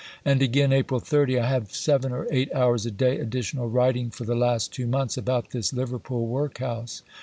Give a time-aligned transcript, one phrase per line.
[0.25, 4.23] And again (April 30): "I have seven or eight hours a day additional writing for
[4.25, 7.03] the last two months about this Liverpool workhouse."